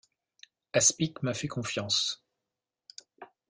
Aspic 0.73 1.21
m’a 1.21 1.35
fait 1.35 1.47
confiance. 1.47 2.25